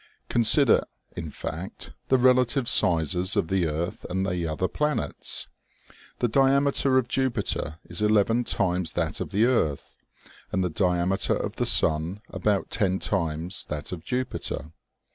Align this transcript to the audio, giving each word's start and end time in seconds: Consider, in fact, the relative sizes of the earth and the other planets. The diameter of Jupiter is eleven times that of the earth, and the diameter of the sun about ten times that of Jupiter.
Consider, 0.29 0.85
in 1.15 1.29
fact, 1.29 1.91
the 2.07 2.17
relative 2.17 2.67
sizes 2.67 3.35
of 3.35 3.49
the 3.49 3.67
earth 3.67 4.03
and 4.09 4.25
the 4.25 4.47
other 4.47 4.67
planets. 4.67 5.45
The 6.17 6.27
diameter 6.27 6.97
of 6.97 7.07
Jupiter 7.07 7.77
is 7.83 8.01
eleven 8.01 8.43
times 8.43 8.93
that 8.93 9.21
of 9.21 9.29
the 9.29 9.45
earth, 9.45 9.97
and 10.51 10.63
the 10.63 10.71
diameter 10.71 11.35
of 11.35 11.57
the 11.57 11.67
sun 11.67 12.19
about 12.29 12.71
ten 12.71 12.97
times 12.97 13.65
that 13.65 13.91
of 13.91 14.03
Jupiter. 14.03 14.71